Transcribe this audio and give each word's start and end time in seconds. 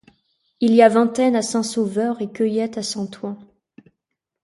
Il 0.61 0.73
y 0.73 0.81
a 0.81 0.89
vingtaine 0.89 1.35
à 1.35 1.43
Saint-Sauveur 1.43 2.23
et 2.23 2.31
cueillette 2.31 2.79
à 2.79 2.81
Saint-Ouen. 2.81 3.37